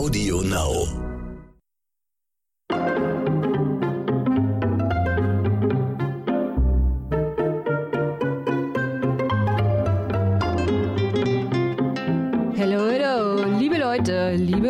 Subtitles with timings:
[0.00, 0.99] Audio Now.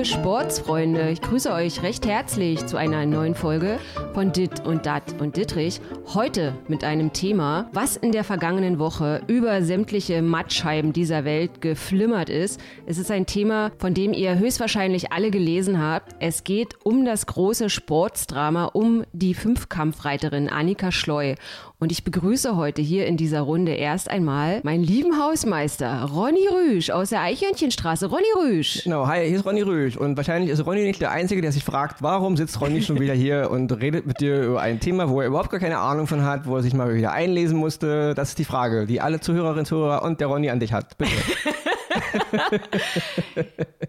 [0.00, 3.78] Liebe Sportsfreunde, ich grüße euch recht herzlich zu einer neuen Folge
[4.14, 5.78] von Dit und Dat und Dittrich.
[6.14, 12.30] Heute mit einem Thema, was in der vergangenen Woche über sämtliche Mattscheiben dieser Welt geflimmert
[12.30, 12.62] ist.
[12.86, 16.16] Es ist ein Thema, von dem ihr höchstwahrscheinlich alle gelesen habt.
[16.18, 21.34] Es geht um das große Sportsdrama um die Fünfkampfreiterin Annika Schleu.
[21.82, 26.90] Und ich begrüße heute hier in dieser Runde erst einmal meinen lieben Hausmeister Ronny Rüsch
[26.90, 28.04] aus der Eichhörnchenstraße.
[28.04, 28.84] Ronny Rüsch.
[28.84, 29.96] Genau, hi, hier ist Ronny Rüsch.
[29.96, 33.14] Und wahrscheinlich ist Ronny nicht der Einzige, der sich fragt, warum sitzt Ronny schon wieder
[33.14, 36.22] hier und redet mit dir über ein Thema, wo er überhaupt gar keine Ahnung von
[36.22, 38.14] hat, wo er sich mal wieder einlesen musste.
[38.14, 40.98] Das ist die Frage, die alle Zuhörerinnen und Zuhörer und der Ronny an dich hat.
[40.98, 41.12] Bitte.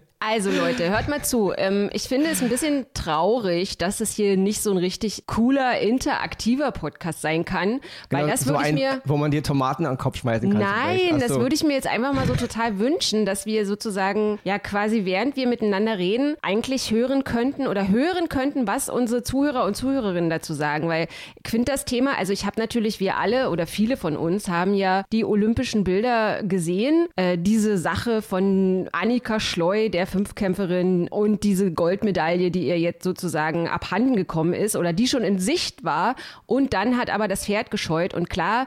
[0.24, 1.52] Also Leute, hört mal zu.
[1.56, 5.80] Ähm, ich finde es ein bisschen traurig, dass es hier nicht so ein richtig cooler,
[5.80, 7.80] interaktiver Podcast sein kann.
[8.08, 9.02] Weil Genau, das so würde ich ein, mir.
[9.04, 10.60] Wo man dir Tomaten an den Kopf schmeißen kann.
[10.60, 11.40] Nein, das so.
[11.40, 15.34] würde ich mir jetzt einfach mal so total wünschen, dass wir sozusagen, ja quasi während
[15.34, 20.54] wir miteinander reden, eigentlich hören könnten oder hören könnten, was unsere Zuhörer und Zuhörerinnen dazu
[20.54, 20.88] sagen.
[20.88, 21.08] Weil
[21.44, 24.74] ich finde das Thema, also ich habe natürlich, wir alle oder viele von uns haben
[24.74, 27.08] ja die olympischen Bilder gesehen.
[27.16, 33.66] Äh, diese Sache von Annika Schleu, der Fünfkämpferin und diese Goldmedaille, die ihr jetzt sozusagen
[33.66, 36.14] abhanden gekommen ist oder die schon in Sicht war.
[36.46, 38.14] Und dann hat aber das Pferd gescheut.
[38.14, 38.66] Und klar,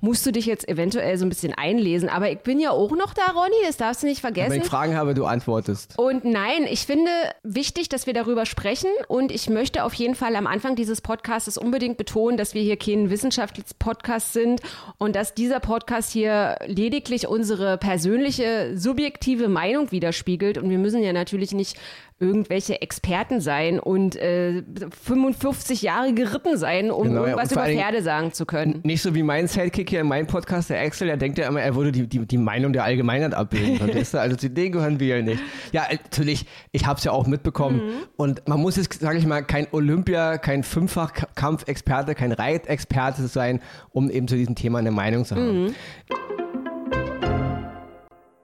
[0.00, 2.08] musst du dich jetzt eventuell so ein bisschen einlesen.
[2.08, 4.60] Aber ich bin ja auch noch da, Ronny, das darfst du nicht Wenn vergessen.
[4.62, 5.98] ich Fragen habe, du antwortest.
[5.98, 7.10] Und nein, ich finde
[7.42, 8.90] wichtig, dass wir darüber sprechen.
[9.08, 12.76] Und ich möchte auf jeden Fall am Anfang dieses Podcasts unbedingt betonen, dass wir hier
[12.76, 14.60] kein Wissenschaftspodcast sind
[14.98, 20.58] und dass dieser Podcast hier lediglich unsere persönliche, subjektive Meinung widerspiegelt.
[20.58, 21.76] Und wir müssen ja natürlich nicht
[22.18, 24.62] irgendwelche Experten sein und äh,
[25.04, 28.80] 55 Jahre geritten sein, um Genau, irgendwas über Pferde sagen zu können.
[28.84, 31.60] Nicht so wie mein Sidekick hier in meinem Podcast, der Axel, der denkt ja immer,
[31.60, 33.76] er würde die, die, die Meinung der Allgemeinheit abbilden.
[34.16, 35.42] Also zu denen gehören wir ja nicht.
[35.72, 37.78] Ja, natürlich, ich habe es ja auch mitbekommen.
[37.78, 37.92] Mhm.
[38.16, 43.60] Und man muss jetzt, sage ich mal, kein Olympia, kein Fünffach-Kampfexperte, kein Reitexperte sein,
[43.90, 45.64] um eben zu diesem Thema eine Meinung zu haben.
[45.64, 45.74] Mhm.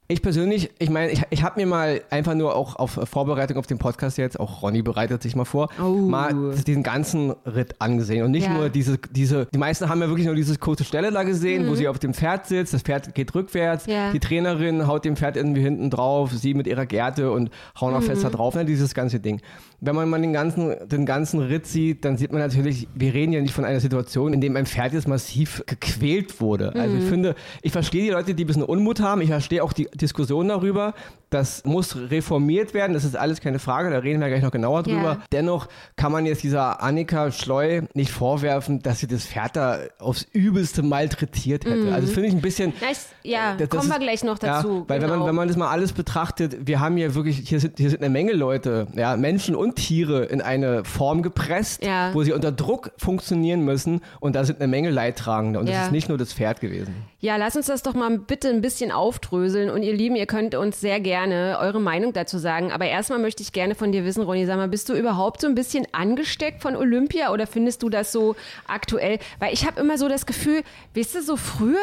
[0.09, 3.67] Ich persönlich, ich meine, ich, ich habe mir mal einfach nur auch auf Vorbereitung auf
[3.69, 5.85] den Podcast jetzt, auch Ronny bereitet sich mal vor, Oh.
[5.93, 6.35] mal
[6.67, 8.53] diesen ganzen Ritt angesehen und nicht Ja.
[8.53, 11.77] nur diese, diese, die meisten haben ja wirklich nur diese kurze Stelle da gesehen, wo
[11.77, 13.93] sie auf dem Pferd sitzt, das Pferd geht rückwärts, Mhm.
[13.93, 14.13] Ja.
[14.13, 18.01] die Trainerin haut dem Pferd irgendwie hinten drauf, sie mit ihrer Gerte und hauen noch
[18.03, 18.07] Mhm.
[18.07, 19.41] fester drauf, ne, dieses ganze Ding.
[19.81, 23.33] Wenn man mal den ganzen, den ganzen Ritt sieht, dann sieht man natürlich, wir reden
[23.33, 26.75] ja nicht von einer Situation, in dem ein Pferd jetzt massiv gequält wurde.
[26.75, 27.03] Also Mhm.
[27.03, 29.89] ich finde, ich verstehe die Leute, die ein bisschen Unmut haben, ich verstehe auch die
[30.03, 30.95] Diskussion darüber,
[31.33, 34.83] das muss reformiert werden, das ist alles keine Frage, da reden wir gleich noch genauer
[34.83, 35.03] drüber.
[35.03, 35.19] Ja.
[35.33, 35.67] Dennoch
[35.97, 40.83] kann man jetzt dieser Annika Schleu nicht vorwerfen, dass sie das Pferd da aufs Übelste
[40.83, 41.93] malträtiert hätte.
[41.93, 42.73] Also das finde ich ein bisschen...
[42.81, 42.99] Na, ich,
[43.31, 44.69] ja, Das- das kommen wir ist- gleich noch dazu.
[44.69, 45.19] Ja, weil wenn, genau.
[45.21, 48.01] man, wenn man das mal alles betrachtet, wir haben hier wirklich, hier sind, hier sind
[48.03, 52.11] eine Menge Leute, ja, Menschen und Tiere in eine Form gepresst, Ja.
[52.15, 55.77] wo sie unter Druck funktionieren müssen und da sind eine Menge Leidtragende und Ja.
[55.77, 56.95] das ist nicht nur das Pferd gewesen.
[57.21, 59.71] Ja, lass uns das doch mal bitte ein bisschen aufdröseln.
[59.71, 62.73] Und ihr Lieben, ihr könnt uns sehr gerne eure Meinung dazu sagen.
[62.73, 65.47] Aber erstmal möchte ich gerne von dir wissen, Ronny, sag mal, bist du überhaupt so
[65.47, 68.35] ein bisschen angesteckt von Olympia oder findest du das so
[68.67, 69.19] aktuell?
[69.39, 70.63] Weil ich habe immer so das Gefühl,
[70.95, 71.79] weißt du, so früher.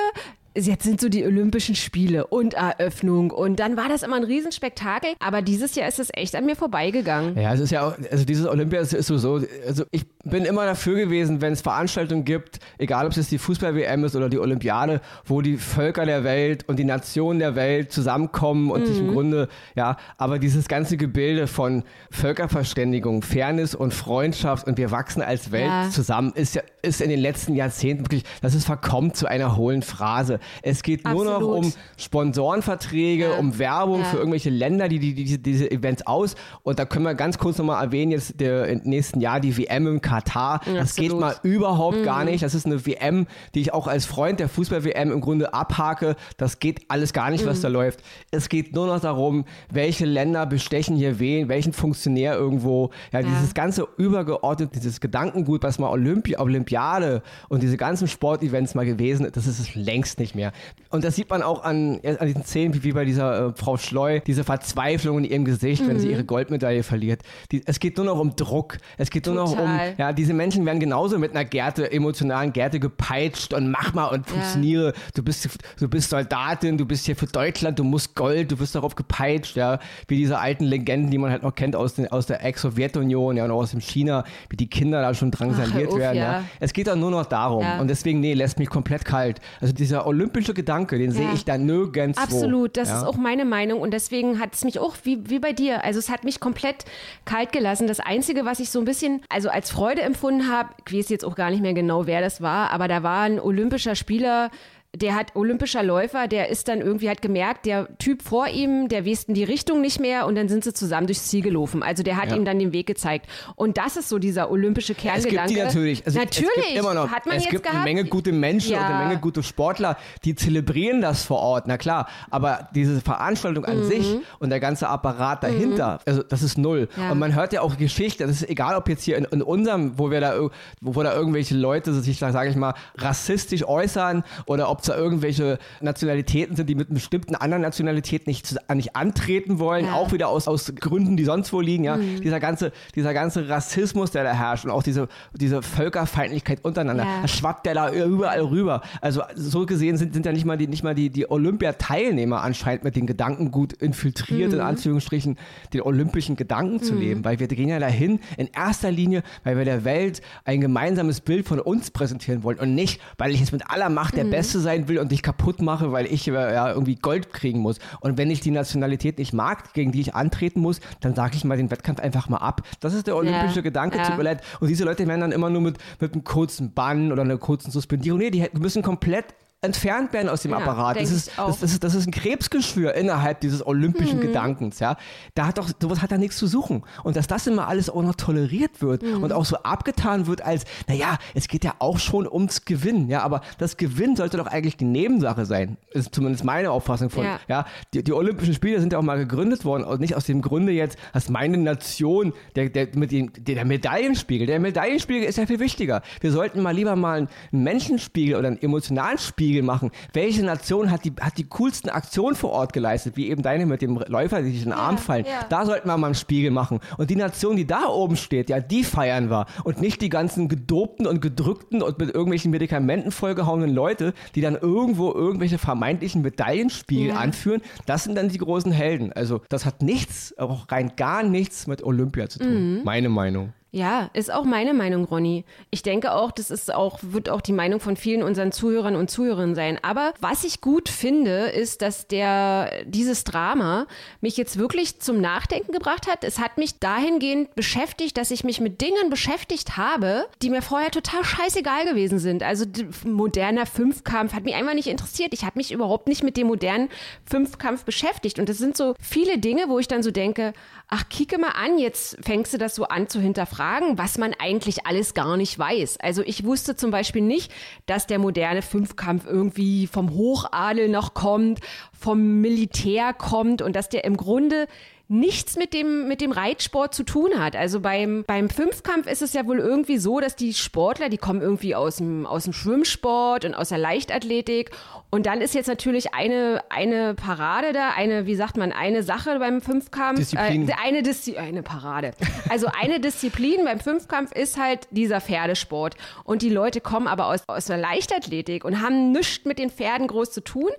[0.55, 5.11] Jetzt sind so die Olympischen Spiele und Eröffnung und dann war das immer ein Riesenspektakel,
[5.19, 7.37] aber dieses Jahr ist es echt an mir vorbeigegangen.
[7.39, 10.65] Ja, es ist ja auch, also dieses Olympia ist, ist sowieso, also ich bin immer
[10.65, 14.39] dafür gewesen, wenn es Veranstaltungen gibt, egal ob es jetzt die Fußball-WM ist oder die
[14.39, 19.07] Olympiade, wo die Völker der Welt und die Nationen der Welt zusammenkommen und sich Mhm.
[19.07, 25.21] im Grunde, ja, aber dieses ganze Gebilde von Völkerverständigung, Fairness und Freundschaft und wir wachsen
[25.21, 25.89] als Welt Ja.
[25.89, 29.81] zusammen, ist ja, ist in den letzten Jahrzehnten wirklich, das ist verkommt zu einer hohlen
[29.81, 30.39] Phrase.
[30.61, 31.65] Es geht nur noch Absolut.
[31.65, 33.37] um Sponsorenverträge, Ja.
[33.37, 34.05] um Werbung Ja.
[34.05, 36.35] für irgendwelche Länder, die, die, die diese Events aus.
[36.63, 39.87] Und da können wir ganz kurz nochmal erwähnen, jetzt der, im nächsten Jahr die WM
[39.87, 40.61] im Katar.
[40.65, 41.11] Das Absolut.
[41.11, 42.43] geht mal überhaupt gar nicht.
[42.43, 46.15] Das ist eine WM, die ich auch als Freund der Fußball-WM im Grunde abhake.
[46.37, 48.01] Das geht alles gar nicht, was da läuft.
[48.31, 52.91] Es geht nur noch darum, welche Länder bestechen hier wen, welchen Funktionär irgendwo.
[53.11, 56.37] Ja, dieses ganze übergeordnete, dieses Gedankengut, was mal Olympi
[56.69, 60.51] Olympiade und diese ganzen Sportevents mal gewesen das ist es längst nicht mehr.
[60.89, 63.77] Und das sieht man auch an, an diesen Szenen, wie, wie bei dieser äh, Frau
[63.77, 65.89] Schleu, diese Verzweiflung in ihrem Gesicht, mhm.
[65.89, 66.13] wenn sie mhm.
[66.13, 67.21] ihre Goldmedaille verliert.
[67.51, 68.77] Die, es geht nur noch um Druck.
[68.97, 69.45] Es geht Total.
[69.45, 73.69] nur noch um, ja, diese Menschen werden genauso mit einer Gerte, emotionalen Gerte gepeitscht und
[73.69, 74.87] mach mal und funktioniere.
[74.87, 74.93] Ja.
[75.15, 75.49] Du bist,
[75.79, 79.55] du bist Soldatin, du bist hier für Deutschland, du musst Gold, du wirst darauf gepeitscht,
[79.55, 83.37] ja, wie diese alten Legenden, die man halt noch kennt aus, den, aus der Ex-Sowjetunion,
[83.37, 86.39] ja, und auch aus dem China, wie die Kinder da schon drangsaliert Ach, werden, ja.
[86.39, 86.43] ja.
[86.59, 87.63] Es geht dann nur noch darum.
[87.63, 87.79] Ja.
[87.79, 89.39] Und deswegen, nee, lässt mich komplett kalt.
[89.61, 92.21] Also dieser olympische Gedanke, den sehe ich da nirgendwo.
[92.21, 95.53] Absolut, das ist auch meine Meinung und deswegen hat es mich auch, wie, wie bei
[95.53, 96.85] dir, also es hat mich komplett
[97.25, 97.87] kalt gelassen.
[97.87, 101.25] Das Einzige, was ich so ein bisschen, also als Freude empfunden habe, ich weiß jetzt
[101.25, 104.49] auch gar nicht mehr genau, wer das war, aber da war ein olympischer Spieler,
[104.95, 109.05] der hat olympischer Läufer, der ist dann irgendwie hat gemerkt, der Typ vor ihm, der
[109.05, 111.83] weiß die Richtung nicht mehr und dann sind sie zusammen durchs Ziel gelaufen.
[111.83, 112.35] Also der hat ja.
[112.35, 113.27] ihm dann den Weg gezeigt.
[113.55, 115.41] Und das ist so dieser olympische Kerngedanke.
[115.41, 116.05] Es gibt die natürlich.
[116.07, 116.49] Also natürlich.
[116.57, 117.11] Es gibt immer noch.
[117.11, 117.77] Hat man es jetzt gibt gehabt?
[117.77, 118.79] eine Menge gute Menschen ja.
[118.79, 119.95] und eine Menge gute Sportler,
[120.25, 121.67] die zelebrieren das vor Ort.
[121.67, 122.07] Na klar.
[122.31, 123.87] Aber diese Veranstaltung an mhm.
[123.87, 125.99] sich und der ganze Apparat dahinter, mhm.
[126.07, 126.89] also das ist null.
[126.97, 127.11] Ja.
[127.11, 128.25] Und man hört ja auch Geschichte.
[128.25, 130.49] Das ist egal, ob jetzt hier in, in unserem, wo wir da,
[130.81, 135.59] wo da irgendwelche Leute sich, sage ich mal, rassistisch äußern oder ob es da irgendwelche
[135.81, 139.93] Nationalitäten sind, die mit bestimmten anderen Nationalitäten nicht, nicht antreten wollen, ja.
[139.93, 141.83] auch wieder aus, aus Gründen, die sonst wo liegen.
[141.83, 141.97] Ja?
[141.97, 142.21] Mhm.
[142.21, 147.21] Dieser, ganze, dieser ganze Rassismus, der da herrscht und auch diese, diese Völkerfeindlichkeit untereinander, ja.
[147.21, 148.81] das schwappt der da überall rüber.
[149.01, 152.83] Also so gesehen sind, sind ja nicht mal die, nicht mal die, die Olympiateilnehmer anscheinend
[152.83, 154.55] mit den Gedanken gut infiltriert, mhm.
[154.55, 155.37] in Anführungsstrichen,
[155.73, 156.99] den olympischen Gedanken zu mhm.
[156.99, 161.21] leben, weil wir gehen ja dahin in erster Linie, weil wir der Welt ein gemeinsames
[161.21, 164.31] Bild von uns präsentieren wollen und nicht, weil ich jetzt mit aller Macht der mhm.
[164.31, 167.79] Beste sein will und dich kaputt mache, weil ich ja irgendwie Gold kriegen muss.
[168.01, 171.43] Und wenn ich die Nationalität nicht mag, gegen die ich antreten muss, dann sage ich
[171.43, 172.61] mal den Wettkampf einfach mal ab.
[172.79, 174.05] Das ist der olympische ja, Gedanke, ja.
[174.05, 174.41] tut mir leid.
[174.59, 177.71] Und diese Leute werden dann immer nur mit, mit einem kurzen Bann oder einer kurzen
[177.71, 178.19] Suspendierung.
[178.19, 179.25] Nee, die müssen komplett
[179.61, 180.95] entfernt werden aus dem ja, Apparat.
[180.95, 184.21] Das ist, das, das, ist, das ist ein Krebsgeschwür innerhalb dieses olympischen mhm.
[184.21, 184.79] Gedankens.
[184.79, 184.95] Ja?
[185.35, 186.83] Da hat doch, sowas hat da nichts zu suchen.
[187.03, 189.21] Und dass das immer alles auch noch toleriert wird mhm.
[189.21, 193.09] und auch so abgetan wird als, naja, es geht ja auch schon ums Gewinnen.
[193.09, 193.21] Ja?
[193.21, 195.75] Aber das Gewinn sollte doch eigentlich die Nebensache sein.
[195.91, 197.25] Ist zumindest meine Auffassung von.
[197.25, 197.39] Ja.
[197.49, 197.65] ja?
[197.93, 200.71] Die, die Olympischen Spiele sind ja auch mal gegründet worden und nicht aus dem Grunde
[200.71, 205.59] jetzt, dass meine Nation, der, der, mit dem, der Medaillenspiegel, der Medaillenspiegel ist ja viel
[205.59, 206.01] wichtiger.
[206.21, 207.17] Wir sollten mal lieber mal
[207.51, 209.89] einen Menschenspiegel oder einen emotionalen Spiegel Spiegel machen.
[210.13, 213.81] Welche Nation hat die, hat die coolsten Aktionen vor Ort geleistet, wie eben deine mit
[213.81, 215.25] dem Läufer, die sich in den Arm fallen.
[215.25, 215.45] Ja.
[215.49, 216.79] Da sollten wir mal einen Spiegel machen.
[216.97, 219.47] Und die Nation, die da oben steht, ja, die feiern wir.
[219.63, 224.55] Und nicht die ganzen gedopten und gedrückten und mit irgendwelchen Medikamenten vollgehauenen Leute, die dann
[224.55, 227.15] irgendwo irgendwelche vermeintlichen Medaillenspiegel ja.
[227.15, 227.61] anführen.
[227.87, 229.11] Das sind dann die großen Helden.
[229.13, 232.77] Also das hat nichts, auch rein gar nichts mit Olympia zu tun.
[232.77, 232.83] Mhm.
[232.83, 233.53] Meine Meinung.
[233.71, 235.45] Ja, ist auch meine Meinung, Ronny.
[235.69, 239.11] Ich denke auch, das ist auch, wird auch die Meinung von vielen unseren Zuhörern und
[239.11, 239.77] Zuhörerinnen sein.
[239.83, 243.85] Aber was ich gut finde, ist, dass der, dieses Drama
[244.21, 246.23] mich jetzt wirklich zum Nachdenken gebracht hat.
[246.23, 250.89] Es hat mich dahingehend beschäftigt, dass ich mich mit Dingen beschäftigt habe, die mir vorher
[250.89, 252.41] total scheißegal gewesen sind.
[252.41, 252.65] Also
[253.05, 255.31] moderner Fünfkampf hat mich einfach nicht interessiert.
[255.33, 256.89] Ich habe mich überhaupt nicht mit dem modernen
[257.29, 258.39] Fünfkampf beschäftigt.
[258.39, 260.53] Und das sind so viele Dinge, wo ich dann so denke,
[260.87, 264.85] ach, kicke mal an, jetzt fängst du das so an zu hinterfragen, was man eigentlich
[264.85, 265.99] alles gar nicht weiß.
[265.99, 267.51] Also ich wusste zum Beispiel nicht,
[267.85, 271.59] dass der moderne Fünfkampf irgendwie vom Hochadel noch kommt,
[271.91, 274.67] vom Militär kommt und dass der im Grunde
[275.11, 277.55] nichts mit dem, mit dem Reitsport zu tun hat.
[277.55, 281.41] Also beim, beim Fünfkampf ist es ja wohl irgendwie so, dass die Sportler, die kommen
[281.41, 284.69] irgendwie aus dem, aus dem Schwimmsport und aus der Leichtathletik.
[285.09, 289.39] Und dann ist jetzt natürlich eine, eine Parade da, eine, wie sagt man, eine Sache
[289.39, 290.19] beim Fünfkampf.
[290.19, 290.69] Disziplin.
[290.69, 292.11] Äh, eine, Diszi eine Parade.
[292.49, 295.95] Also eine Disziplin beim Fünfkampf ist halt dieser Pferdesport.
[296.23, 300.05] Und die Leute kommen aber aus, aus der Leichtathletik und haben nichts mit den Pferden
[300.05, 300.69] groß zu tun.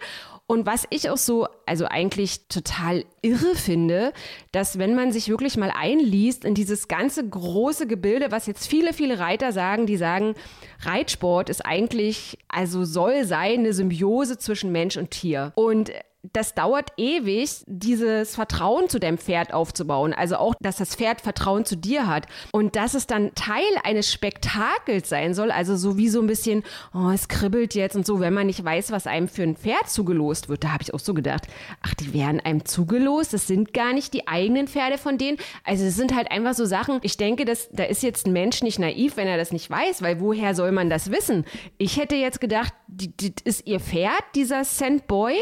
[0.50, 4.12] Und was ich auch so, also eigentlich total irre finde,
[4.50, 8.92] dass wenn man sich wirklich mal einliest in dieses ganze große Gebilde, was jetzt viele,
[8.92, 10.34] viele Reiter sagen, die sagen,
[10.80, 15.52] Reitsport ist eigentlich, also soll sein, eine Symbiose zwischen Mensch und Tier.
[15.54, 15.92] Und
[16.22, 20.12] das dauert ewig, dieses Vertrauen zu deinem Pferd aufzubauen.
[20.12, 22.26] Also auch, dass das Pferd Vertrauen zu dir hat.
[22.52, 25.50] Und dass es dann Teil eines Spektakels sein soll.
[25.50, 26.62] Also so wie so ein bisschen,
[26.92, 29.88] oh, es kribbelt jetzt und so, wenn man nicht weiß, was einem für ein Pferd
[29.88, 30.62] zugelost wird.
[30.62, 31.46] Da habe ich auch so gedacht,
[31.82, 33.32] ach, die werden einem zugelost.
[33.32, 35.38] Das sind gar nicht die eigenen Pferde von denen.
[35.64, 36.98] Also es sind halt einfach so Sachen.
[37.02, 40.02] Ich denke, dass, da ist jetzt ein Mensch nicht naiv, wenn er das nicht weiß,
[40.02, 41.46] weil woher soll man das wissen?
[41.78, 45.36] Ich hätte jetzt gedacht, das ist ihr Pferd, dieser Sandboy.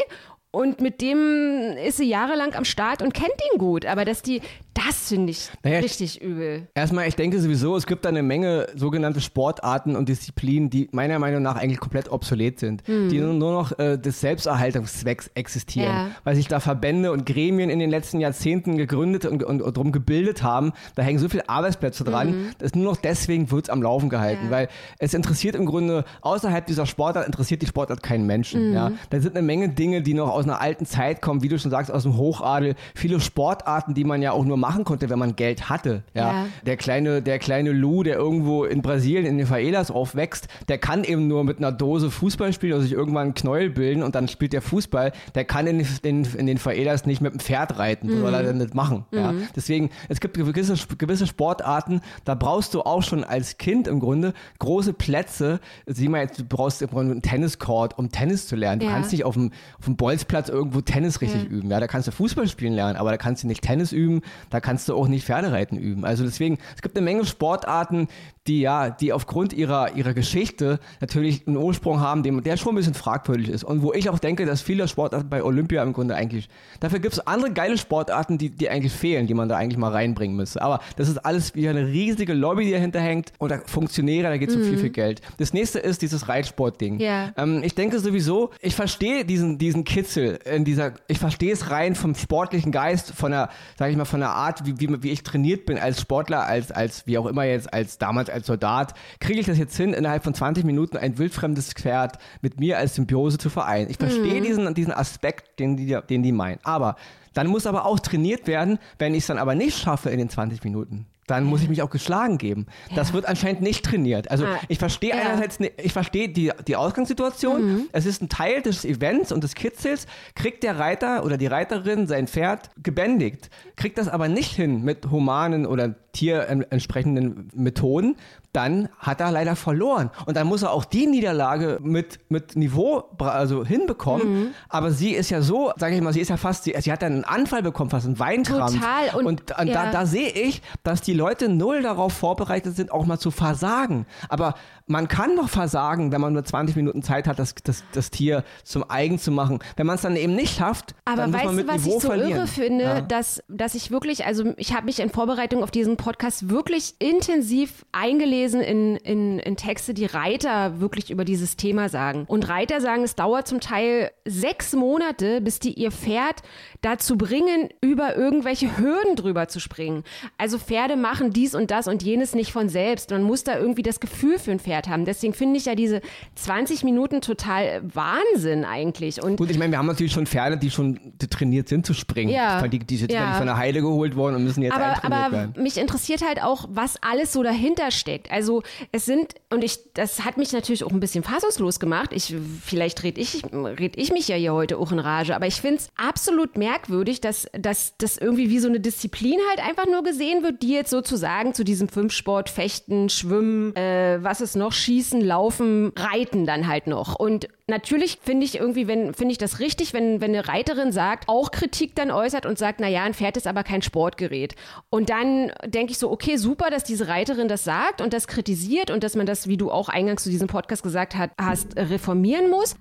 [0.51, 3.85] Und mit dem ist sie jahrelang am Start und kennt ihn gut.
[3.85, 4.41] Aber dass die,
[4.87, 6.67] Das finde ich Naja, richtig übel.
[6.73, 11.19] Erstmal, ich denke sowieso, es gibt da eine Menge sogenannte Sportarten und Disziplinen, die meiner
[11.19, 16.07] Meinung nach eigentlich komplett obsolet sind, die nur, noch äh, des Selbsterhaltungszwecks existieren, Ja.
[16.23, 19.91] weil sich da Verbände und Gremien in den letzten Jahrzehnten gegründet und, und, und drum
[19.91, 20.71] gebildet haben.
[20.95, 24.45] Da hängen so viele Arbeitsplätze dran, dass nur noch deswegen wird es am Laufen gehalten,
[24.45, 24.51] Ja.
[24.51, 24.67] weil
[24.99, 28.73] es interessiert im Grunde, außerhalb dieser Sportart interessiert die Sportart keinen Menschen.
[28.73, 28.91] Ja?
[29.09, 31.71] Da sind eine Menge Dinge, die noch aus einer alten Zeit kommen, wie du schon
[31.71, 35.35] sagst, aus dem Hochadel, viele Sportarten, die man ja auch nur machen konnte, wenn man
[35.35, 36.03] Geld hatte.
[36.13, 36.31] Ja?
[36.43, 36.45] Ja.
[36.65, 41.03] Der kleine, der kleine Lou, der irgendwo in Brasilien in den Faelas aufwächst, der kann
[41.03, 44.27] eben nur mit einer Dose Fußball spielen oder sich irgendwann einen Knäuel bilden und dann
[44.27, 45.11] spielt der Fußball.
[45.33, 48.09] Der kann in, in, in den Faelas nicht mit dem Pferd reiten.
[48.19, 49.05] Soll er denn nicht machen?
[49.11, 49.33] Ja?
[49.55, 54.33] Deswegen, es gibt gewisse, gewisse Sportarten, da brauchst du auch schon als Kind im Grunde
[54.59, 55.59] große Plätze.
[55.87, 58.81] Sieh mal jetzt, du brauchst im Grunde einen Tenniscourt, um Tennis zu lernen.
[58.81, 58.91] Du Ja.
[58.91, 61.71] kannst nicht auf dem, auf dem Bolzplatz irgendwo Tennis richtig üben.
[61.71, 64.21] Ja, da kannst du Fußball spielen lernen, aber da kannst du nicht Tennis üben,
[64.51, 66.05] da kannst du auch nicht Pferdereiten üben.
[66.05, 68.07] Also deswegen, es gibt eine Menge Sportarten,
[68.49, 72.75] die ja, die aufgrund ihrer, ihrer Geschichte natürlich einen Ursprung haben, dem, der schon ein
[72.77, 73.63] bisschen fragwürdig ist.
[73.63, 76.49] Und wo ich auch denke, dass viele Sportarten bei Olympia im Grunde eigentlich,
[76.79, 79.91] dafür gibt es andere geile Sportarten, die, die eigentlich fehlen, die man da eigentlich mal
[79.91, 80.63] reinbringen müsste.
[80.63, 83.33] Aber das ist alles wieder eine riesige Lobby, die dahinter hängt.
[83.39, 85.21] Oder Funktionäre, da geht es um viel, viel Geld.
[85.37, 86.99] Das nächste ist dieses Reitsportding.
[86.99, 87.31] Ja.
[87.37, 91.93] Ähm, ich denke sowieso, ich verstehe diesen, diesen Kitzel in dieser, ich verstehe es rein
[91.93, 95.23] vom sportlichen Geist, von der, sag ich mal, von der Art, wie, wie, wie ich
[95.23, 99.39] trainiert bin als Sportler, als, als, wie auch immer jetzt, als damals als Soldat, kriege
[99.39, 103.37] ich das jetzt hin, innerhalb von 20 Minuten ein wildfremdes Pferd mit mir als Symbiose
[103.37, 103.89] zu vereinen.
[103.89, 106.59] Ich verstehe diesen, diesen Aspekt, den die, den die meinen.
[106.63, 106.95] Aber
[107.33, 110.29] dann muss aber auch trainiert werden, wenn ich es dann aber nicht schaffe in den
[110.29, 111.05] 20 Minuten.
[111.29, 112.65] Dann muss ich mich auch geschlagen geben.
[112.95, 114.31] Das wird anscheinend nicht trainiert.
[114.31, 114.59] Also Ah.
[114.67, 115.17] ich verstehe Ja.
[115.21, 117.87] einerseits, ne- ich verstehe die, die Ausgangssituation.
[117.91, 120.07] Es ist ein Teil des Events und des Kitzels.
[120.35, 125.09] Kriegt der Reiter oder die Reiterin sein Pferd gebändigt, kriegt das aber nicht hin mit
[125.11, 128.15] humanen oder tierentsprechenden Methoden,
[128.53, 130.09] dann hat er leider verloren.
[130.25, 134.55] Und dann muss er auch die Niederlage mit, mit Niveau also hinbekommen.
[134.69, 137.01] Aber sie ist ja so, sage ich mal, sie ist ja fast, sie, sie hat
[137.01, 138.73] dann einen Anfall bekommen, fast einen Weinkrampf.
[138.73, 139.15] Total.
[139.19, 139.85] Und- Und, und ja.
[139.85, 144.05] da, da sehe ich, dass die Leute null darauf vorbereitet sind, auch mal zu versagen.
[144.29, 144.55] Aber
[144.89, 148.43] man kann doch versagen, wenn man nur 20 Minuten Zeit hat, das, das, das Tier
[148.63, 149.59] zum eigen zu machen.
[149.77, 151.81] Wenn man es dann eben nicht schafft, Aber dann muss weißt man du, mit was
[151.85, 152.31] Niveau ich so verlieren.
[152.31, 153.01] irre finde, Ja.
[153.01, 157.85] dass, dass ich wirklich, also ich habe mich in Vorbereitung auf diesen Podcast wirklich intensiv
[157.91, 162.25] eingelesen in, in, in Texte, die Reiter wirklich über dieses Thema sagen.
[162.27, 166.41] Und Reiter sagen, es dauert zum Teil sechs Monate, bis die ihr Pferd
[166.81, 170.03] dazu bringen, über irgendwelche Hürden drüber zu springen.
[170.39, 173.11] Also Pferde machen dies und das und jenes nicht von selbst.
[173.11, 175.05] Man muss da irgendwie das Gefühl für ein Pferd haben.
[175.05, 176.01] Deswegen finde ich ja diese
[176.35, 179.21] 20 Minuten total Wahnsinn eigentlich.
[179.21, 182.31] Und Gut, ich meine, wir haben natürlich schon Pferde, die schon trainiert sind zu springen.
[182.31, 182.61] Ja.
[182.61, 183.33] Weil Die, die sind Ja.
[183.33, 185.61] von der Heide geholt worden und müssen jetzt aber, aber werden.
[185.61, 188.31] mich interessiert halt auch, was alles so dahinter steckt.
[188.31, 192.11] Also es sind, und ich, das hat mich natürlich auch ein bisschen fassungslos gemacht.
[192.13, 195.61] Ich, vielleicht red ich, red ich mich ja hier heute auch in Rage, aber ich
[195.61, 200.03] finde es absolut merkwürdig, dass, dass das irgendwie wie so eine Disziplin halt einfach nur
[200.03, 205.21] gesehen wird, die jetzt sozusagen zu diesem Fünfsport, Fechten, Schwimmen, äh, was ist noch, Schießen,
[205.21, 207.15] Laufen, Reiten dann halt noch.
[207.15, 211.27] Und natürlich finde ich irgendwie, wenn, finde ich das richtig, wenn, wenn eine Reiterin sagt,
[211.27, 214.55] auch Kritik dann äußert und sagt, naja, ein Pferd ist aber kein Sportgerät.
[214.89, 218.91] Und dann denke ich so, okay, super, dass diese Reiterin das sagt und das kritisiert
[218.91, 222.75] und dass man das, wie du auch eingangs zu diesem Podcast gesagt hast, reformieren muss.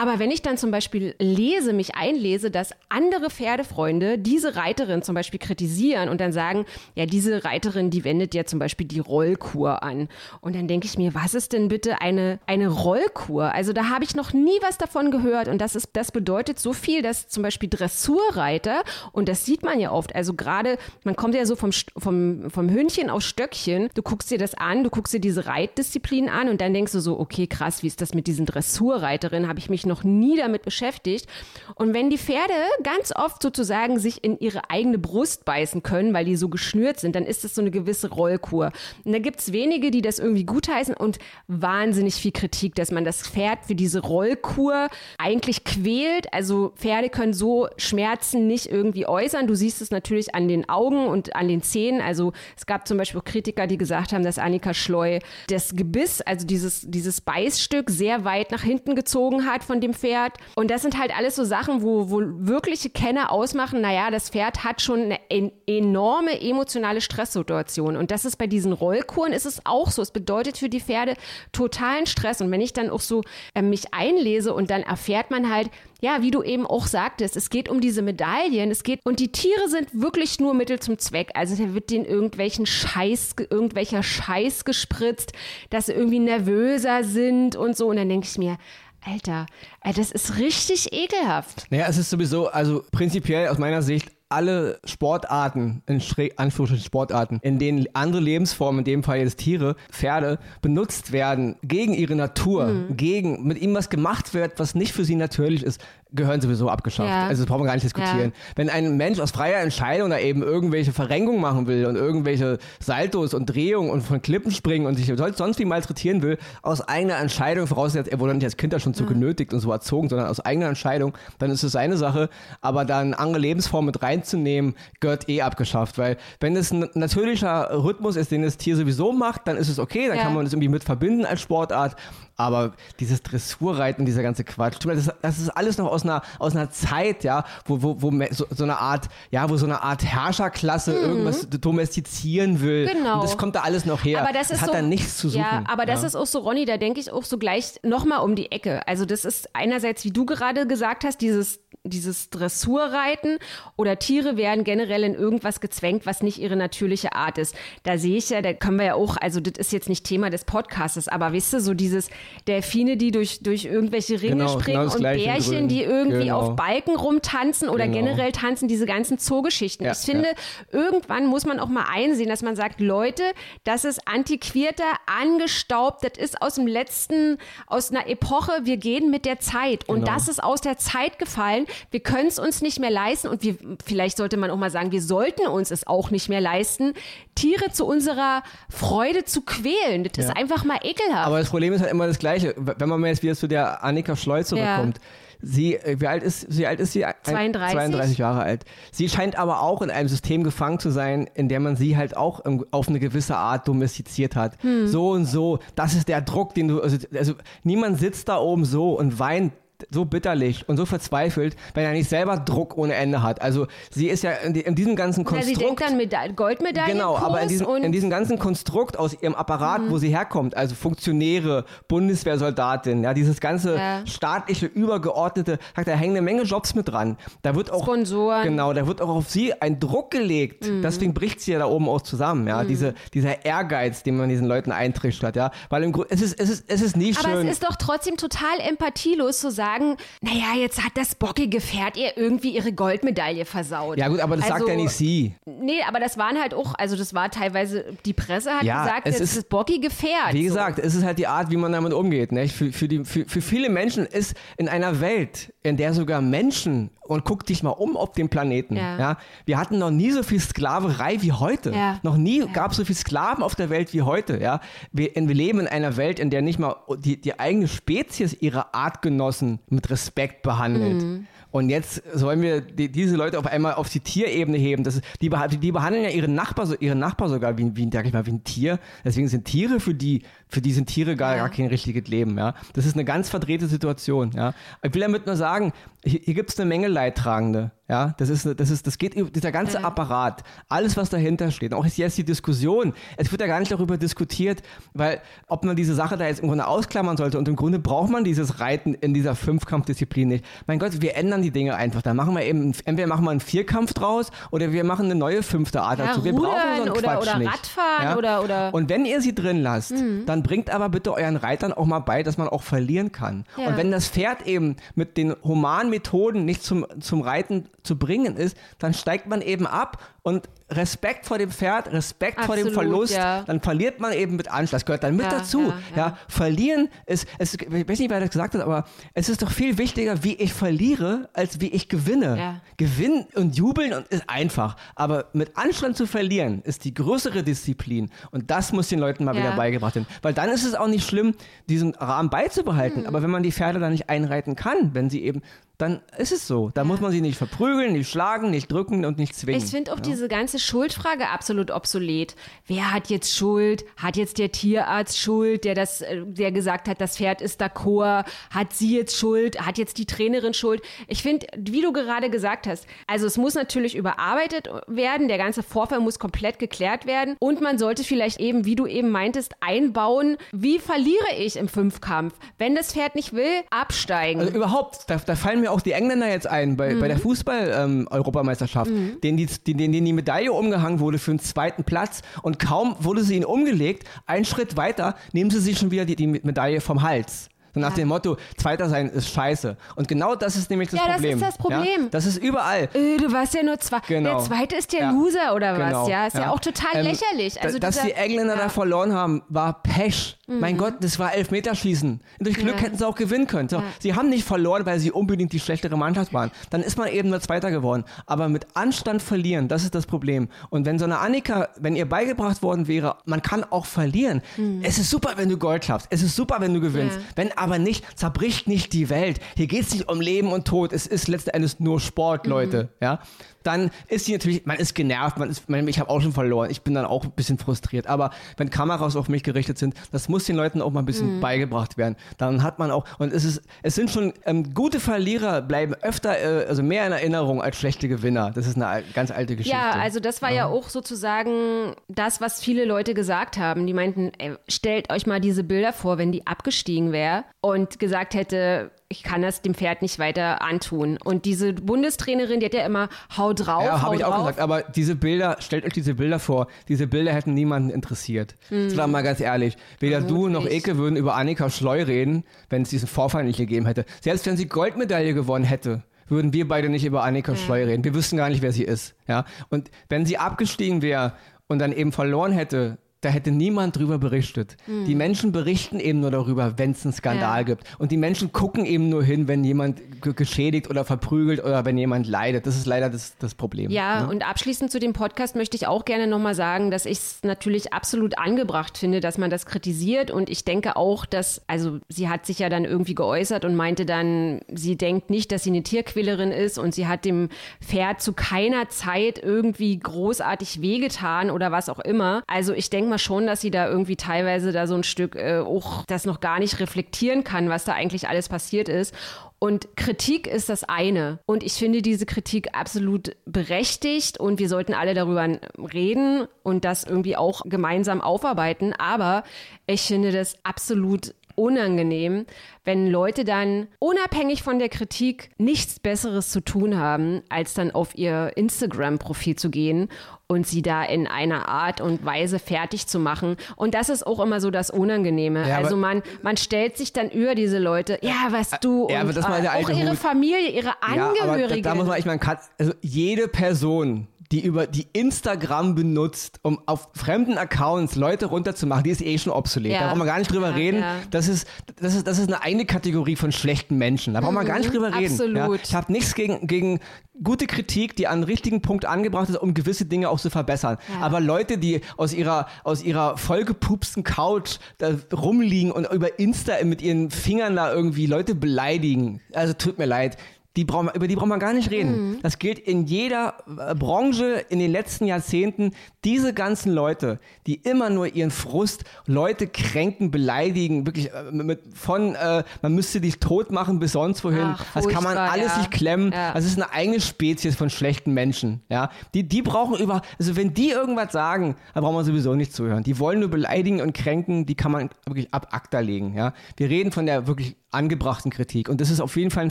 [0.00, 5.16] Aber wenn ich dann zum Beispiel lese, mich einlese, dass andere Pferdefreunde diese Reiterin zum
[5.16, 9.82] Beispiel kritisieren und dann sagen, ja, diese Reiterin, die wendet ja zum Beispiel die Rollkur
[9.82, 10.08] an.
[10.40, 13.52] Und dann denke ich mir, was ist denn bitte eine, eine Rollkur?
[13.52, 15.48] Also da habe ich noch nie was davon gehört.
[15.48, 19.80] Und das ist, das bedeutet so viel, dass zum Beispiel Dressurreiter, und das sieht man
[19.80, 24.02] ja oft, also gerade, man kommt ja so vom, vom, vom Hündchen auf Stöckchen, du
[24.02, 27.18] guckst dir das an, du guckst dir diese Reitdisziplin an und dann denkst du so,
[27.18, 29.48] okay, krass, wie ist das mit diesen Dressurreiterinnen?
[29.48, 31.26] Habe ich mich noch nie damit beschäftigt.
[31.74, 36.24] Und wenn die Pferde ganz oft sozusagen sich in ihre eigene Brust beißen können, weil
[36.24, 38.72] die so geschnürt sind, dann ist das so eine gewisse Rollkur.
[39.04, 43.04] Und da gibt es wenige, die das irgendwie gutheißen und wahnsinnig viel Kritik, dass man
[43.04, 46.32] das Pferd für diese Rollkur eigentlich quält.
[46.32, 49.46] Also Pferde können so Schmerzen nicht irgendwie äußern.
[49.46, 52.00] Du siehst es natürlich an den Augen und an den Zähnen.
[52.00, 55.18] Also es gab zum Beispiel Kritiker, die gesagt haben, dass Annika Schleu
[55.48, 59.94] das Gebiss, also dieses, dieses Beißstück sehr weit nach hinten gezogen hat von von dem
[59.94, 60.32] Pferd.
[60.56, 64.64] Und das sind halt alles so Sachen, wo, wo wirkliche Kenner ausmachen, naja, das Pferd
[64.64, 67.96] hat schon eine en enorme emotionale Stresssituation.
[67.96, 70.02] Und das ist bei diesen Rollkuren ist es auch so.
[70.02, 71.14] Es bedeutet für die Pferde
[71.52, 72.40] totalen Stress.
[72.40, 73.22] Und wenn ich dann auch so
[73.54, 75.70] äh, mich einlese und dann erfährt man halt,
[76.00, 79.32] ja, wie du eben auch sagtest, es geht um diese Medaillen, es geht, und die
[79.32, 81.30] Tiere sind wirklich nur Mittel zum Zweck.
[81.34, 85.32] Also da wird denen irgendwelchen Scheiß, irgendwelcher Scheiß gespritzt,
[85.70, 87.88] dass sie irgendwie nervöser sind und so.
[87.88, 88.58] Und dann denke ich mir,
[89.04, 89.46] Alter,
[89.94, 91.66] das ist richtig ekelhaft.
[91.70, 96.02] Naja, es ist sowieso, also prinzipiell aus meiner Sicht alle Sportarten, in
[96.36, 101.94] Anführungsstrichen Sportarten, in denen andere Lebensformen, in dem Fall jetzt Tiere, Pferde, benutzt werden gegen
[101.94, 102.96] ihre Natur, mhm.
[102.96, 105.80] gegen, mit ihnen was gemacht wird, was nicht für sie natürlich ist,
[106.12, 107.08] gehören sowieso abgeschafft.
[107.08, 107.26] Ja.
[107.26, 108.32] Also das brauchen wir gar nicht diskutieren.
[108.34, 108.52] Ja.
[108.56, 113.34] Wenn ein Mensch aus freier Entscheidung da eben irgendwelche Verrenkungen machen will und irgendwelche Saltos
[113.34, 117.66] und Drehungen und von Klippen springen und sich sonst wie malträtieren will, aus eigener Entscheidung,
[117.66, 119.08] vorausgesetzt, er wurde nicht als Kind da schon zu mhm.
[119.08, 122.30] genötigt und so erzogen, sondern aus eigener Entscheidung, dann ist es seine Sache.
[122.60, 125.98] Aber dann andere Lebensformen mit reinzunehmen, gehört eh abgeschafft.
[125.98, 129.78] Weil wenn es ein natürlicher Rhythmus ist, den das Tier sowieso macht, dann ist es
[129.78, 130.22] okay, dann ja.
[130.22, 131.96] kann man das irgendwie mit verbinden als Sportart.
[132.40, 136.70] Aber dieses Dressurreiten, dieser ganze Quatsch, das, das ist alles noch aus einer, aus einer
[136.70, 140.92] Zeit, ja, wo, wo, wo so, so eine Art, ja, wo so eine Art Herrscherklasse
[140.92, 140.98] mhm.
[140.98, 142.86] irgendwas domestizieren will.
[142.86, 143.16] Genau.
[143.16, 144.22] Und das kommt da alles noch her.
[144.22, 145.42] Aber das, das hat so, da nichts zu suchen.
[145.42, 146.06] Ja, aber das ja.
[146.06, 148.86] ist auch so, Ronny, da denke ich auch so gleich nochmal um die Ecke.
[148.86, 153.38] Also das ist einerseits, wie du gerade gesagt hast, dieses dieses Dressurreiten
[153.76, 157.54] oder Tiere werden generell in irgendwas gezwängt, was nicht ihre natürliche Art ist.
[157.82, 160.30] Da sehe ich ja, da können wir ja auch, also das ist jetzt nicht Thema
[160.30, 162.10] des Podcasts, aber wisst ihr, so dieses
[162.46, 166.40] Delfine, die durch, durch irgendwelche Ringe genau, springen genau und Bärchen, die irgendwie genau.
[166.40, 167.98] auf Balken rumtanzen oder genau.
[167.98, 169.86] generell tanzen, diese ganzen Zoogeschichten.
[169.86, 170.78] Ja, ich finde, ja.
[170.78, 173.22] irgendwann muss man auch mal einsehen, dass man sagt, Leute,
[173.64, 179.24] das ist antiquierter, angestaubt, das ist aus dem letzten, aus einer Epoche, wir gehen mit
[179.24, 180.14] der Zeit und genau.
[180.14, 183.56] das ist aus der Zeit gefallen wir können es uns nicht mehr leisten und wir,
[183.84, 186.94] vielleicht sollte man auch mal sagen, wir sollten uns es auch nicht mehr leisten,
[187.34, 190.04] Tiere zu unserer Freude zu quälen.
[190.04, 190.24] Das ja.
[190.24, 191.26] ist einfach mal ekelhaft.
[191.26, 192.54] Aber das Problem ist halt immer das Gleiche.
[192.56, 194.98] Wenn man jetzt wieder zu der Annika Schleu zurückkommt.
[194.98, 195.04] Ja.
[195.40, 197.04] Sie, äh, wie alt ist, wie alt ist sie?
[197.22, 197.72] 32.
[197.72, 198.64] 32 Jahre alt.
[198.90, 202.16] Sie scheint aber auch in einem System gefangen zu sein, in dem man sie halt
[202.16, 204.60] auch auf eine gewisse Art domestiziert hat.
[204.62, 204.88] Hm.
[204.88, 205.60] So und so.
[205.76, 209.52] Das ist der Druck, den du, also, also niemand sitzt da oben so und weint
[209.90, 213.40] so bitterlich und so verzweifelt, wenn er nicht selber Druck ohne Ende hat.
[213.42, 215.48] Also sie ist ja in, die, in diesem ganzen Konstrukt.
[215.48, 216.92] Ja, sie denkt dann mit Goldmedaille.
[216.92, 219.90] Genau, aber in diesem, in diesem ganzen Konstrukt aus ihrem Apparat, mhm.
[219.90, 224.06] wo sie herkommt, also Funktionäre, Bundeswehrsoldatin, ja, dieses ganze ja.
[224.06, 227.16] staatliche, übergeordnete, da hängen eine Menge Jobs mit dran.
[227.42, 228.42] Da wird auch Sponsoren.
[228.42, 230.66] Genau, da wird auch auf sie ein Druck gelegt.
[230.66, 230.82] Mhm.
[230.82, 232.62] Deswegen bricht sie ja da oben auch zusammen, ja.
[232.62, 232.68] Mhm.
[232.68, 235.50] Diese, dieser Ehrgeiz, den man diesen Leuten eintrichtert, ja.
[235.68, 237.32] Weil im Grunde, es ist, es ist, es ist nie aber schön.
[237.32, 241.60] Aber es ist doch trotzdem total empathielos zu sagen, sagen, naja, jetzt hat das bockige
[241.60, 243.98] Pferd ihr irgendwie ihre Goldmedaille versaut.
[243.98, 245.34] Ja gut, aber das also, sagt ja nicht sie.
[245.46, 249.08] Nee, aber das waren halt auch, also das war teilweise, die Presse hat ja, gesagt,
[249.08, 250.32] es ist das bockige Pferd.
[250.32, 250.82] Wie gesagt, so.
[250.82, 252.32] es ist halt die Art, wie man damit umgeht.
[252.32, 252.48] Ne?
[252.48, 256.90] Für, für, die, für, für viele Menschen ist in einer Welt, in der sogar Menschen
[257.00, 258.76] und guck dich mal um auf dem Planeten.
[258.76, 258.98] Ja.
[258.98, 259.16] ja.
[259.46, 261.70] Wir hatten noch nie so viel Sklaverei wie heute.
[261.70, 261.98] Ja.
[262.02, 262.46] Noch nie ja.
[262.46, 264.38] gab es so viel Sklaven auf der Welt wie heute.
[264.40, 264.60] Ja.
[264.92, 268.74] Wir, wir, leben in einer Welt, in der nicht mal die, die eigene Spezies ihre
[268.74, 271.02] Artgenossen mit Respekt behandelt.
[271.02, 271.26] Mhm.
[271.50, 274.84] Und jetzt sollen wir die, diese Leute auf einmal auf die Tierebene heben.
[274.84, 278.12] Das ist, die, die behandeln ja ihren Nachbar, ihren Nachbar sogar wie, wie, sag ich
[278.12, 278.78] mal, wie ein Tier.
[279.04, 281.42] Deswegen sind Tiere für die, für die sind Tiere gar, ja.
[281.42, 282.36] gar kein richtiges Leben.
[282.36, 282.54] Ja?
[282.74, 284.32] Das ist eine ganz verdrehte Situation.
[284.34, 284.52] Ja?
[284.82, 285.72] Ich will damit nur sagen,
[286.04, 287.70] hier, hier gibt es eine Menge Leidtragende.
[287.90, 291.72] Ja, das ist, das ist, das geht über dieser ganze Apparat, alles, was dahinter steht.
[291.72, 292.92] Auch jetzt die Diskussion.
[293.16, 296.48] Es wird ja gar nicht darüber diskutiert, weil, ob man diese Sache da jetzt im
[296.48, 297.38] Grunde ausklammern sollte.
[297.38, 300.44] Und im Grunde braucht man dieses Reiten in dieser Fünfkampfdisziplin nicht.
[300.66, 302.02] Mein Gott, wir ändern die Dinge einfach.
[302.02, 305.42] Da machen wir eben, entweder machen wir einen Vierkampf draus oder wir machen eine neue
[305.42, 306.24] fünfte Art dazu.
[306.24, 307.50] Wir brauchen so einen oder, Quatsch oder nicht.
[307.50, 308.16] Radfahren ja?
[308.18, 308.74] oder, oder.
[308.74, 310.26] Und wenn ihr sie drin lasst, mhm.
[310.26, 313.46] dann bringt aber bitte euren Reitern auch mal bei, dass man auch verlieren kann.
[313.56, 313.68] Ja.
[313.68, 318.36] Und wenn das Pferd eben mit den humanen Methoden nicht zum, zum Reiten zu bringen
[318.36, 322.74] ist, dann steigt man eben ab und Respekt vor dem Pferd, Respekt Absolut, vor dem
[322.74, 323.42] Verlust, ja.
[323.44, 324.70] dann verliert man eben mit Anschluss.
[324.70, 325.72] Das gehört dann mit ja, dazu.
[325.96, 329.40] Ja, ja, verlieren ist, es, ich weiß nicht, wer das gesagt hat, aber es ist
[329.42, 332.60] doch viel wichtiger, wie ich verliere, als wie ich gewinne.
[332.76, 338.50] Gewinnen und jubeln ist einfach, aber mit Anstand zu verlieren ist die größere Disziplin und
[338.50, 340.06] das muss den Leuten mal wieder beigebracht werden.
[340.20, 341.34] Weil dann ist es auch nicht schlimm,
[341.70, 343.08] diesen Rahmen beizubehalten, mhm.
[343.08, 345.40] aber wenn man die Pferde dann nicht einreiten kann, wenn sie eben
[345.78, 346.70] dann ist es so.
[346.74, 349.62] Da muss man sie nicht verprügeln, nicht schlagen, nicht drücken und nicht zwingen.
[349.62, 350.02] Ich finde auch ja.
[350.02, 352.34] diese ganze Schuldfrage absolut obsolet.
[352.66, 353.84] Wer hat jetzt Schuld?
[353.96, 358.24] Hat jetzt der Tierarzt Schuld, der das, äh, der gesagt hat, das Pferd ist d'accord?
[358.50, 359.64] Hat sie jetzt Schuld?
[359.64, 360.82] Hat jetzt die Trainerin Schuld?
[361.06, 365.28] Ich finde, wie du gerade gesagt hast, also es muss natürlich überarbeitet werden.
[365.28, 367.36] Der ganze Vorfall muss komplett geklärt werden.
[367.38, 372.34] Und man sollte vielleicht eben, wie du eben meintest, einbauen, wie verliere ich im Fünfkampf?
[372.58, 374.40] Wenn das Pferd nicht will, absteigen.
[374.40, 377.00] Also überhaupt, da, da fallen mir mir auch die Engländer jetzt ein bei, mhm.
[377.00, 379.20] bei der Fußball-Europameisterschaft, ähm, mhm.
[379.20, 383.36] denen, die, denen die Medaille umgehangen wurde für den zweiten Platz und kaum wurde sie
[383.36, 387.48] ihnen umgelegt, einen Schritt weiter nehmen sie sich schon wieder die, die Medaille vom Hals.
[387.74, 387.96] So nach ja.
[387.96, 389.76] dem Motto, Zweiter sein ist scheiße.
[389.94, 391.38] Und genau das ist nämlich das ja, Problem.
[391.38, 392.02] Ja, das ist das Problem.
[392.02, 392.08] Ja?
[392.10, 392.88] Das ist überall.
[392.94, 394.00] Äh, du warst ja nur zwei.
[394.08, 394.38] Genau.
[394.38, 396.02] Der Zweite ist der Loser oder genau.
[396.02, 396.26] was, ja?
[396.26, 397.60] Ist ja, auch total ähm, lächerlich.
[397.60, 400.37] Also dass die Engländer da verloren haben, war Pech.
[400.48, 400.60] Mhm.
[400.60, 402.20] Mein Gott, das war Elfmeterschießen.
[402.40, 403.68] Durch Glück hätten sie auch gewinnen können.
[403.68, 406.50] So, Sie haben nicht verloren, weil sie unbedingt die schlechtere Mannschaft waren.
[406.70, 408.04] Dann ist man eben nur Zweiter geworden.
[408.26, 410.48] Aber mit Anstand verlieren, das ist das Problem.
[410.70, 414.40] Und wenn so eine Annika, wenn ihr beigebracht worden wäre, man kann auch verlieren.
[414.56, 414.80] Mhm.
[414.82, 416.08] Es ist super, wenn du Gold schaffst.
[416.10, 417.18] Es ist super, wenn du gewinnst.
[417.36, 419.40] Wenn aber nicht, zerbricht nicht die Welt.
[419.54, 420.92] Hier geht es nicht um Leben und Tod.
[420.94, 422.84] Es ist letzten Endes nur Sport, Leute.
[422.84, 422.88] Mhm.
[423.02, 423.20] Ja?
[423.68, 426.80] Dann ist sie natürlich, man ist genervt, man ist, ich habe auch schon verloren, ich
[426.80, 428.06] bin dann auch ein bisschen frustriert.
[428.06, 431.36] Aber wenn Kameras auf mich gerichtet sind, das muss den Leuten auch mal ein bisschen
[431.36, 431.40] mhm.
[431.40, 432.16] beigebracht werden.
[432.38, 436.38] Dann hat man auch, und es ist, es sind schon, ähm, gute Verlierer bleiben öfter,
[436.38, 438.52] äh, also mehr in Erinnerung als schlechte Gewinner.
[438.54, 439.76] Das ist eine ganz alte Geschichte.
[439.76, 443.86] Ja, also das war ja, ja auch sozusagen das, was viele Leute gesagt haben.
[443.86, 448.32] Die meinten, ey, stellt euch mal diese Bilder vor, wenn die abgestiegen wäre und gesagt
[448.32, 451.18] hätte, ich kann das dem Pferd nicht weiter antun.
[451.22, 453.82] Und diese Bundestrainerin, die hat ja immer, hau drauf.
[453.82, 454.60] Ja, habe ich auch gesagt.
[454.60, 456.66] Aber diese Bilder, stellt euch diese Bilder vor.
[456.88, 458.54] Diese Bilder hätten niemanden interessiert.
[458.68, 458.84] Mhm.
[458.84, 459.78] Das war mal ganz ehrlich.
[459.98, 460.44] Weder Vermutlich.
[460.44, 464.04] du noch Eke würden über Annika Schleu reden, wenn es diesen Vorfall nicht gegeben hätte.
[464.20, 467.56] Selbst wenn sie Goldmedaille gewonnen hätte, würden wir beide nicht über Annika mhm.
[467.56, 468.04] Schleu reden.
[468.04, 469.14] Wir wüssten gar nicht, wer sie ist.
[469.26, 469.46] Ja?
[469.70, 471.32] Und wenn sie abgestiegen wäre
[471.66, 474.76] und dann eben verloren hätte, da hätte niemand drüber berichtet.
[474.86, 475.04] Mhm.
[475.06, 477.62] Die Menschen berichten eben nur darüber, wenn es einen Skandal ja.
[477.64, 477.82] gibt.
[477.98, 482.28] Und die Menschen gucken eben nur hin, wenn jemand geschädigt oder verprügelt oder wenn jemand
[482.28, 482.66] leidet.
[482.66, 483.90] Das ist leider das, das Problem.
[483.90, 484.28] Ja, ne?
[484.28, 487.92] und abschließend zu dem Podcast möchte ich auch gerne nochmal sagen, dass ich es natürlich
[487.92, 490.30] absolut angebracht finde, dass man das kritisiert.
[490.30, 494.06] Und ich denke auch, dass, also sie hat sich ja dann irgendwie geäußert und meinte
[494.06, 497.48] dann, sie denkt nicht, dass sie eine Tierquälerin ist und sie hat dem
[497.80, 502.44] Pferd zu keiner Zeit irgendwie großartig wehgetan oder was auch immer.
[502.46, 505.34] Also ich denke, denke mal schon, dass sie da irgendwie teilweise da so ein Stück
[505.34, 509.14] äh, auch das noch gar nicht reflektieren kann, was da eigentlich alles passiert ist.
[509.58, 511.40] Und Kritik ist das eine.
[511.46, 515.48] Und ich finde diese Kritik absolut berechtigt und wir sollten alle darüber
[515.92, 518.92] reden und das irgendwie auch gemeinsam aufarbeiten.
[518.92, 519.42] Aber
[519.86, 522.46] ich finde das absolut unangenehm,
[522.84, 528.16] wenn Leute dann unabhängig von der Kritik nichts Besseres zu tun haben, als dann auf
[528.16, 530.08] ihr Instagram-Profil zu gehen
[530.46, 533.56] und sie da in einer Art und Weise fertig zu machen.
[533.76, 535.68] Und das ist auch immer so das Unangenehme.
[535.68, 539.36] Ja, also man, man stellt sich dann über diese Leute, ja, was du ja, und
[539.36, 540.16] äh, auch ihre.
[540.16, 541.76] Familie, ihre Angehörigen.
[541.76, 542.40] Ja, da, da, muss man, ich meine,
[542.78, 549.10] also jede Person, die über die Instagram benutzt, um auf fremden Accounts Leute runterzumachen, die
[549.10, 549.92] ist eh schon obsolet.
[549.92, 550.00] Ja.
[550.00, 551.00] Da brauchen wir gar nicht drüber ja, reden.
[551.00, 551.16] Ja.
[551.30, 551.68] Das, ist,
[552.00, 554.34] das, ist, das ist eine eigene Kategorie von schlechten Menschen.
[554.34, 555.32] Da brauchen wir mhm, gar nicht drüber reden.
[555.32, 555.80] Absolut.
[555.84, 557.00] Ich habe nichts gegen, gegen
[557.42, 560.96] gute Kritik, die an richtigen Punkt angebracht ist, um gewisse Dinge auch zu verbessern.
[561.20, 567.02] Aber Leute, die aus ihrer, aus ihrer vollgepupsten Couch da rumliegen und über Insta mit
[567.02, 570.38] ihren Fingern da irgendwie Leute beleidigen, also tut mir leid
[570.78, 572.30] die brauchen, über die brauchen wir gar nicht reden.
[572.30, 572.38] Mhm.
[572.40, 575.90] Das gilt in jeder äh, Branche in den letzten Jahrzehnten.
[576.24, 582.36] Diese ganzen Leute, die immer nur ihren Frust, Leute kränken, beleidigen, wirklich äh, mit, von,
[582.36, 584.74] äh, man müsste dich tot machen bis sonst wohin.
[584.78, 585.78] Ach, das kann man alles ja.
[585.80, 586.30] sich klemmen.
[586.30, 586.54] Ja.
[586.54, 588.80] Das ist eine eigene Spezies von schlechten Menschen.
[588.88, 589.10] Ja?
[589.34, 593.02] Die, die brauchen über, also wenn die irgendwas sagen, dann brauchen wir sowieso nicht zuhören.
[593.02, 596.34] Die wollen nur beleidigen und kränken, die kann man wirklich ab ACTA legen.
[596.36, 596.52] Ja?
[596.76, 598.88] Wir reden von der wirklich angebrachten Kritik.
[598.88, 599.70] Und das ist auf jeden Fall ein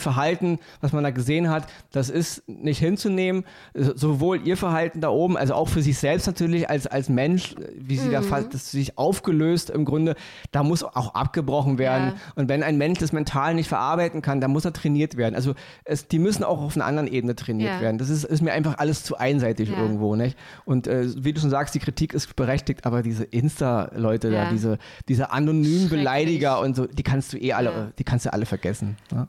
[0.00, 3.44] Verhalten, was man da gesehen hat, das ist nicht hinzunehmen.
[3.74, 7.96] Sowohl ihr Verhalten da oben, also auch für sich selbst natürlich als, als Mensch, wie
[7.96, 8.12] sie mhm.
[8.12, 10.14] da das sich aufgelöst im Grunde,
[10.52, 12.08] da muss auch abgebrochen werden.
[12.08, 12.14] Ja.
[12.36, 15.34] Und wenn ein Mensch das mental nicht verarbeiten kann, dann muss er trainiert werden.
[15.34, 17.80] Also es, die müssen auch auf einer anderen Ebene trainiert ja.
[17.80, 17.98] werden.
[17.98, 19.78] Das ist, ist mir einfach alles zu einseitig ja.
[19.78, 20.16] irgendwo.
[20.16, 20.36] Nicht?
[20.64, 24.78] Und äh, wie du schon sagst, die Kritik ist berechtigt, aber diese Insta-Leute da, diese,
[25.08, 28.96] diese anonymen Beleidiger und so, die kannst du eh alle, die kannst du alle vergessen.
[29.12, 29.28] Ja?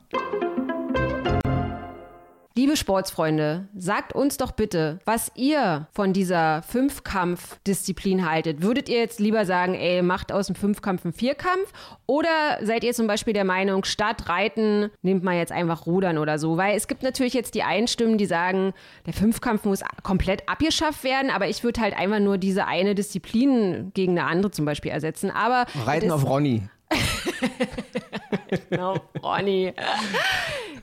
[2.56, 8.60] Liebe Sportsfreunde, sagt uns doch bitte, was ihr von dieser Fünfkampf-Disziplin haltet.
[8.60, 11.72] Würdet ihr jetzt lieber sagen, ey, macht aus dem Fünfkampf einen Vierkampf?
[12.06, 16.40] Oder seid ihr zum Beispiel der Meinung, statt Reiten nehmt man jetzt einfach Rudern oder
[16.40, 16.56] so?
[16.56, 18.74] Weil es gibt natürlich jetzt die einen Stimmen, die sagen,
[19.06, 23.92] der Fünfkampf muss komplett abgeschafft werden, aber ich würde halt einfach nur diese eine Disziplin
[23.94, 25.30] gegen eine andere zum Beispiel ersetzen.
[25.30, 26.68] Aber Reiten auf Ronny.
[28.70, 29.72] genau, Ronny.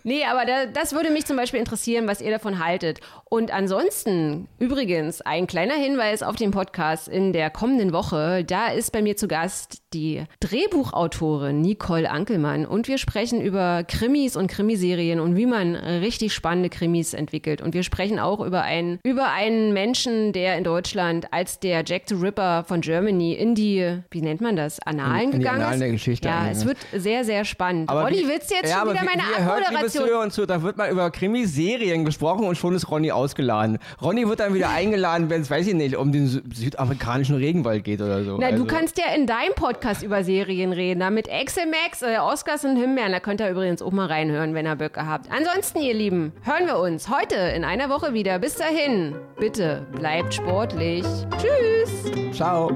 [0.07, 3.01] Nee, aber da, das würde mich zum Beispiel interessieren, was ihr davon haltet.
[3.25, 8.45] Und ansonsten, übrigens, ein kleiner Hinweis auf den Podcast in der kommenden Woche.
[8.45, 14.37] Da ist bei mir zu Gast die Drehbuchautorin Nicole Ankelmann und wir sprechen über Krimis
[14.37, 17.61] und Krimiserien und wie man richtig spannende Krimis entwickelt.
[17.61, 22.03] Und wir sprechen auch über einen, über einen Menschen, der in Deutschland als der Jack
[22.07, 25.73] the Ripper von Germany in die, wie nennt man das, Annalen In die gegangen Annalen
[25.73, 25.79] ist.
[25.81, 27.89] der Geschichte Ja, es wird sehr, sehr spannend.
[27.89, 29.96] Aber Olli, willst du jetzt ja, schon wieder wie- meine Abmoderation?
[29.97, 33.77] Zuhörer und Zuhörer, da wird mal über Krimiserien gesprochen und schon ist Ronny ausgeladen.
[34.01, 37.83] Ronny wird dann wieder eingeladen, wenn es, weiß ich nicht, um den sü- südamerikanischen Regenwald
[37.83, 38.38] geht oder so.
[38.39, 38.63] Na, also.
[38.63, 42.65] du kannst ja in deinem Podcast über Serien reden, da mit Excel Max, äh, Oscars
[42.65, 43.12] und Himbeeren.
[43.12, 45.29] Da könnt ihr übrigens auch mal reinhören, wenn ihr Böcke habt.
[45.31, 48.39] Ansonsten, ihr Lieben, hören wir uns heute in einer Woche wieder.
[48.39, 51.03] Bis dahin, bitte bleibt sportlich.
[51.38, 52.36] Tschüss.
[52.36, 52.71] Ciao.